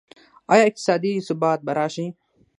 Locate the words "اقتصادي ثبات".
0.69-1.59